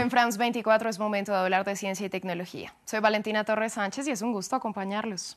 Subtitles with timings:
[0.00, 2.72] En France 24 es momento de hablar de ciencia y tecnología.
[2.86, 5.36] Soy Valentina Torres Sánchez y es un gusto acompañarlos.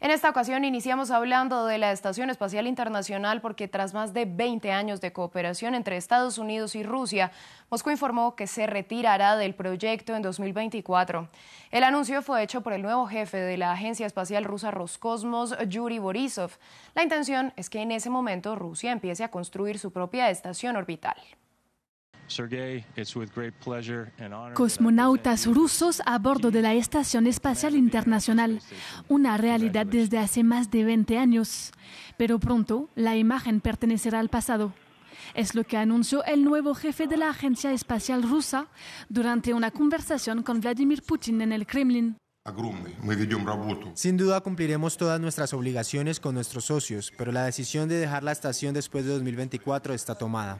[0.00, 4.72] En esta ocasión iniciamos hablando de la Estación Espacial Internacional porque tras más de 20
[4.72, 7.30] años de cooperación entre Estados Unidos y Rusia,
[7.70, 11.28] Moscú informó que se retirará del proyecto en 2024.
[11.70, 16.00] El anuncio fue hecho por el nuevo jefe de la Agencia Espacial Rusa Roscosmos, Yuri
[16.00, 16.50] Borisov.
[16.96, 21.14] La intención es que en ese momento Rusia empiece a construir su propia estación orbital.
[24.54, 28.60] Cosmonautas rusos a bordo de la Estación Espacial Internacional,
[29.08, 31.72] una realidad desde hace más de 20 años.
[32.16, 34.72] Pero pronto la imagen pertenecerá al pasado.
[35.34, 38.68] Es lo que anunció el nuevo jefe de la Agencia Espacial Rusa
[39.08, 42.16] durante una conversación con Vladimir Putin en el Kremlin.
[43.94, 48.32] Sin duda cumpliremos todas nuestras obligaciones con nuestros socios, pero la decisión de dejar la
[48.32, 50.58] estación después de 2024 está tomada.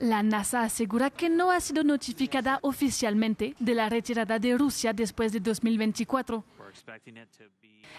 [0.00, 5.30] La NASA asegura que no ha sido notificada oficialmente de la retirada de Rusia después
[5.30, 6.42] de 2024.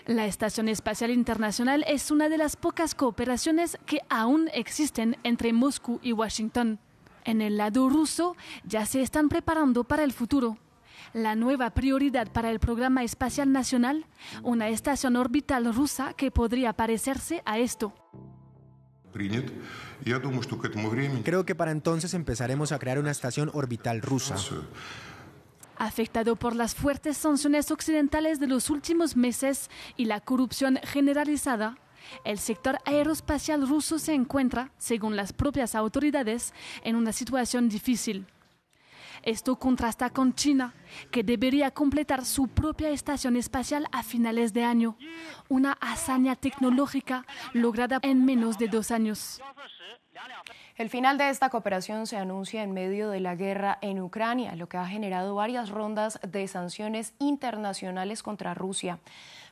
[0.07, 5.99] La Estación Espacial Internacional es una de las pocas cooperaciones que aún existen entre Moscú
[6.01, 6.79] y Washington.
[7.23, 10.57] En el lado ruso ya se están preparando para el futuro.
[11.13, 14.07] La nueva prioridad para el Programa Espacial Nacional,
[14.41, 17.93] una estación orbital rusa que podría parecerse a esto.
[21.23, 24.35] Creo que para entonces empezaremos a crear una estación orbital rusa.
[25.77, 31.77] Afectado por las fuertes sanciones occidentales de los últimos meses y la corrupción generalizada,
[32.23, 36.53] el sector aeroespacial ruso se encuentra, según las propias autoridades,
[36.83, 38.25] en una situación difícil.
[39.23, 40.73] Esto contrasta con China,
[41.11, 44.97] que debería completar su propia estación espacial a finales de año,
[45.47, 49.39] una hazaña tecnológica lograda en menos de dos años.
[50.75, 54.67] El final de esta cooperación se anuncia en medio de la guerra en Ucrania, lo
[54.67, 58.97] que ha generado varias rondas de sanciones internacionales contra Rusia.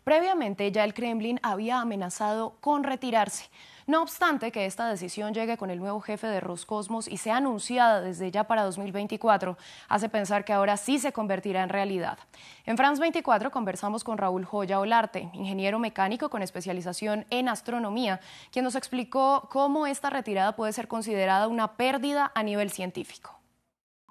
[0.03, 3.49] Previamente ya el Kremlin había amenazado con retirarse.
[3.89, 8.01] No obstante que esta decisión llegue con el nuevo jefe de Roscosmos y sea anunciada
[8.01, 9.57] desde ya para 2024,
[9.88, 12.19] hace pensar que ahora sí se convertirá en realidad.
[12.67, 18.63] En France 24 conversamos con Raúl Joya Olarte, ingeniero mecánico con especialización en astronomía, quien
[18.63, 23.39] nos explicó cómo esta retirada puede ser considerada una pérdida a nivel científico.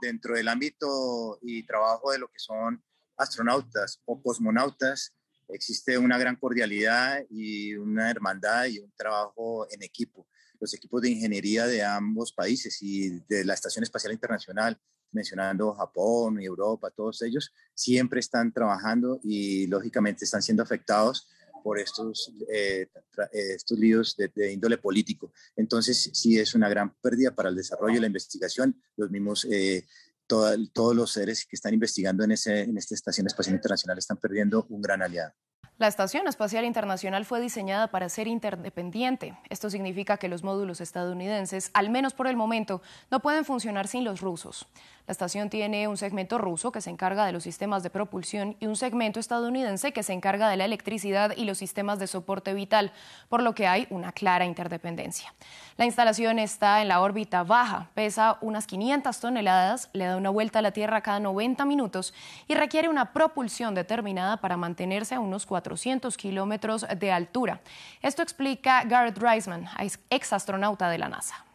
[0.01, 2.83] Dentro del ámbito y trabajo de lo que son
[3.17, 5.15] astronautas o cosmonautas,
[5.49, 10.27] existe una gran cordialidad y una hermandad y un trabajo en equipo.
[10.61, 14.79] Los equipos de ingeniería de ambos países y de la Estación Espacial Internacional,
[15.13, 21.29] mencionando Japón y Europa, todos ellos, siempre están trabajando y lógicamente están siendo afectados
[21.63, 22.87] por estos, eh,
[23.33, 25.33] estos líos de, índole político.
[25.57, 28.81] Entonces, sí es una gran pérdida para el desarrollo y la investigación.
[28.97, 29.87] Los mismos eh,
[30.29, 34.67] todos los seres que están investigando en, ese, en esta Estación Espacial Internacional están perdiendo
[34.69, 35.33] un gran aliado.
[35.79, 39.39] La Estación Espacial Internacional fue diseñada para ser interdependiente.
[39.49, 44.03] Esto significa que los módulos estadounidenses, al menos por el momento, no pueden funcionar sin
[44.03, 44.67] los rusos.
[45.07, 48.67] La estación tiene un segmento ruso que se encarga de los sistemas de propulsión y
[48.67, 52.93] un segmento estadounidense que se encarga de la electricidad y los sistemas de soporte vital,
[53.29, 55.33] por lo que hay una clara interdependencia.
[55.79, 60.59] La instalación está en la órbita baja, pesa unas 500 toneladas, le da una vuelta
[60.59, 62.13] a la Tierra cada 90 minutos
[62.49, 67.61] y requiere una propulsión determinada para mantenerse a unos 4 400 kilómetros de altura.
[68.01, 69.67] Esto explica Garrett Reisman,
[70.11, 71.48] ex astronauta de la NASA.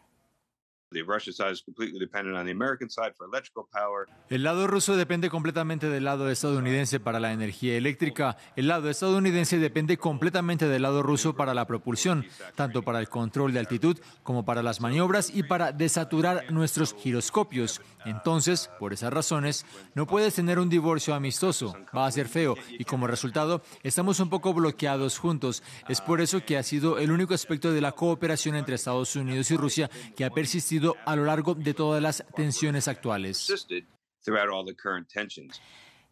[4.28, 8.36] El lado ruso depende completamente del lado estadounidense para la energía eléctrica.
[8.56, 12.24] El lado estadounidense depende completamente del lado ruso para la propulsión,
[12.54, 17.80] tanto para el control de altitud como para las maniobras y para desaturar nuestros giroscopios.
[18.04, 21.74] Entonces, por esas razones, no puedes tener un divorcio amistoso.
[21.96, 25.62] Va a ser feo y como resultado estamos un poco bloqueados juntos.
[25.88, 29.50] Es por eso que ha sido el único aspecto de la cooperación entre Estados Unidos
[29.50, 33.46] y Rusia que ha persistido a lo largo de todas las tensiones actuales.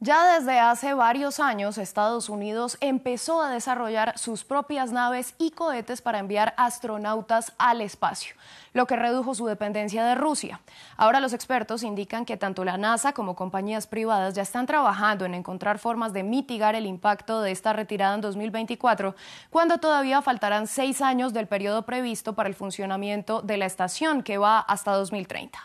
[0.04, 6.02] Ya desde hace varios años, Estados Unidos empezó a desarrollar sus propias naves y cohetes
[6.02, 8.34] para enviar astronautas al espacio,
[8.72, 10.60] lo que redujo su dependencia de Rusia.
[10.96, 15.34] Ahora los expertos indican que tanto la NASA como compañías privadas ya están trabajando en
[15.34, 19.14] encontrar formas de mitigar el impacto de esta retirada en 2024,
[19.50, 24.37] cuando todavía faltarán seis años del periodo previsto para el funcionamiento de la estación, que
[24.37, 25.60] va hasta 2030.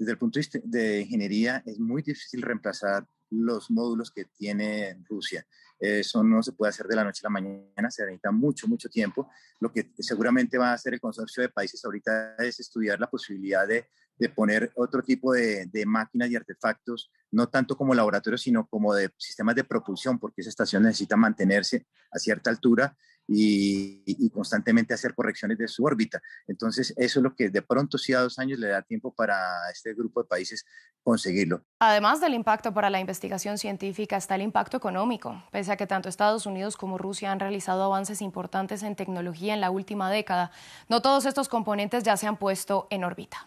[0.00, 5.46] Desde el punto de ingeniería, es muy difícil reemplazar los módulos que tiene Rusia.
[5.78, 8.88] Eso no se puede hacer de la noche a la mañana, se necesita mucho, mucho
[8.88, 9.28] tiempo.
[9.60, 13.66] Lo que seguramente va a hacer el consorcio de países ahorita es estudiar la posibilidad
[13.66, 13.88] de,
[14.18, 18.94] de poner otro tipo de, de, máquinas y artefactos, no tanto como laboratorios, sino como
[18.94, 22.96] de sistemas de propulsión, porque esa estación necesita mantenerse a cierta altura
[23.28, 26.20] y, constantemente hacer correcciones de su órbita.
[26.46, 29.36] Entonces, eso es lo que de pronto, sí a dos años, le da tiempo para
[29.72, 30.64] este grupo de países
[31.02, 31.62] conseguirlo.
[31.78, 35.42] Además del impacto para la investigación científica, está el impacto económico.
[35.50, 39.60] Pese a que tanto Estados Unidos como Rusia han realizado avances importantes en tecnología en
[39.60, 40.50] la última década,
[40.88, 43.46] no todos estos componentes ya se han puesto en órbita.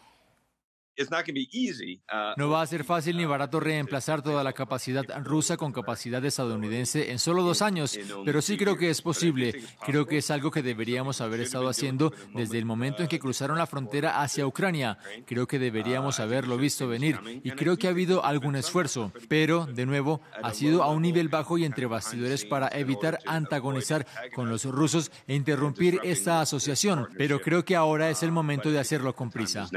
[2.11, 6.23] Uh, no va a ser fácil ni barato reemplazar toda la capacidad rusa con capacidad
[6.23, 9.63] estadounidense en solo dos años, pero sí creo que es posible.
[9.85, 13.57] Creo que es algo que deberíamos haber estado haciendo desde el momento en que cruzaron
[13.57, 14.97] la frontera hacia Ucrania.
[15.25, 19.85] Creo que deberíamos haberlo visto venir y creo que ha habido algún esfuerzo, pero, de
[19.85, 24.65] nuevo, ha sido a un nivel bajo y entre bastidores para evitar antagonizar con los
[24.65, 27.07] rusos e interrumpir esta asociación.
[27.17, 29.69] Pero creo que ahora es el momento de hacerlo con prisa.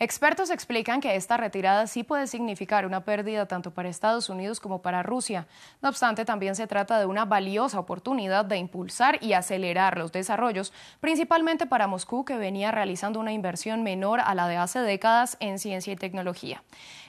[0.00, 4.80] Expertos explican que esta retirada sí puede significar una pérdida tanto para Estados Unidos como
[4.80, 5.48] para Rusia.
[5.82, 10.72] No obstante, también se trata de una valiosa oportunidad de impulsar y acelerar los desarrollos,
[11.00, 15.58] principalmente para Moscú, que venía realizando una inversión menor a la de hace décadas en
[15.58, 16.62] ciencia y tecnología.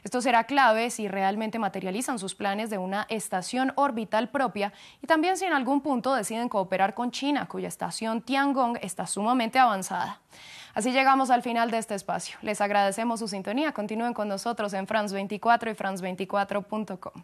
[0.04, 4.74] Esto será clave si realmente materializan sus planes de una estación orbital propia
[5.04, 9.60] y también si en algún punto deciden cooperar con China, cuya estación Tiangong está sumamente
[9.60, 10.22] avanzada.
[10.79, 12.37] Así llegamos al final de este espacio.
[12.41, 13.73] Les agradecemos su sintonía.
[13.73, 17.21] Continúen con nosotros en France 24 y France24.com.